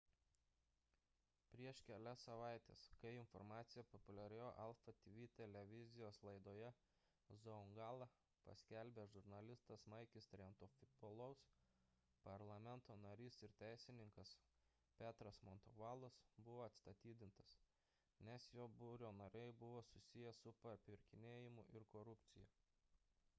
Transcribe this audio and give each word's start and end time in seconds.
prieš 1.53 1.79
kelias 1.87 2.21
savaites 2.27 2.83
kai 3.01 3.09
informaciją 3.17 3.81
populiarioje 3.89 4.47
alpha 4.61 4.93
tv 5.01 5.27
televizijos 5.41 6.19
laidoje 6.29 6.71
zoungla 7.41 8.07
paskelbė 8.47 9.03
žurnalistas 9.15 9.85
makis 9.95 10.29
triantafylopoulos 10.31 11.43
parlamento 12.29 12.97
narys 13.03 13.37
ir 13.49 13.53
teisininkas 13.63 14.31
petros 15.03 15.41
mantouvalos 15.51 16.19
buvo 16.47 16.63
atstatydintas 16.69 17.53
nes 18.31 18.49
jo 18.57 18.65
biuro 18.81 19.13
nariai 19.21 19.53
buvo 19.65 19.85
susiję 19.91 20.33
su 20.41 20.55
papirkinėjimu 20.67 21.67
ir 21.79 21.87
korupcija 21.97 22.49